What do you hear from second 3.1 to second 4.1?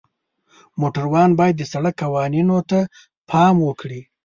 پام وکړي.